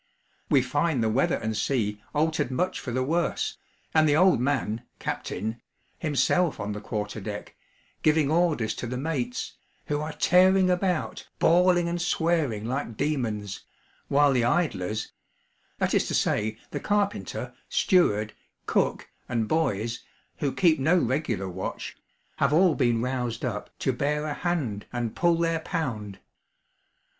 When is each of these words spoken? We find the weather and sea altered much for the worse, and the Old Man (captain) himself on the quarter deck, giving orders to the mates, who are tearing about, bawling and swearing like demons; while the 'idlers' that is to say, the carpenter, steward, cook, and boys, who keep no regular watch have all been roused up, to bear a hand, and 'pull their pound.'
We 0.49 0.63
find 0.63 1.03
the 1.03 1.09
weather 1.11 1.35
and 1.35 1.55
sea 1.55 2.01
altered 2.15 2.49
much 2.49 2.79
for 2.79 2.89
the 2.89 3.03
worse, 3.03 3.59
and 3.93 4.09
the 4.09 4.15
Old 4.15 4.39
Man 4.39 4.81
(captain) 4.97 5.61
himself 5.99 6.59
on 6.59 6.71
the 6.71 6.81
quarter 6.81 7.21
deck, 7.21 7.55
giving 8.01 8.31
orders 8.31 8.73
to 8.77 8.87
the 8.87 8.97
mates, 8.97 9.57
who 9.85 10.01
are 10.01 10.11
tearing 10.11 10.71
about, 10.71 11.27
bawling 11.37 11.87
and 11.87 12.01
swearing 12.01 12.65
like 12.65 12.97
demons; 12.97 13.63
while 14.07 14.33
the 14.33 14.43
'idlers' 14.43 15.11
that 15.77 15.93
is 15.93 16.07
to 16.07 16.15
say, 16.15 16.57
the 16.71 16.79
carpenter, 16.79 17.53
steward, 17.69 18.33
cook, 18.65 19.07
and 19.29 19.47
boys, 19.47 20.03
who 20.37 20.51
keep 20.51 20.79
no 20.79 20.97
regular 20.97 21.47
watch 21.47 21.95
have 22.37 22.51
all 22.51 22.73
been 22.73 23.03
roused 23.03 23.45
up, 23.45 23.69
to 23.77 23.93
bear 23.93 24.25
a 24.25 24.33
hand, 24.33 24.87
and 24.91 25.15
'pull 25.15 25.35
their 25.37 25.59
pound.' 25.59 26.17